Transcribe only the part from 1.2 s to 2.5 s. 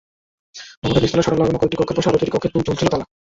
shutter লাগানো কয়েকটি কক্ষের পাশে আরও দুটি কক্ষে